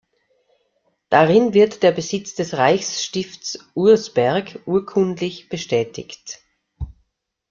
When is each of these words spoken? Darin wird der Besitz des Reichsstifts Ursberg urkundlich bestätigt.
Darin 1.09 1.53
wird 1.53 1.83
der 1.83 1.91
Besitz 1.91 2.33
des 2.33 2.55
Reichsstifts 2.55 3.59
Ursberg 3.75 4.59
urkundlich 4.65 5.47
bestätigt. 5.47 6.39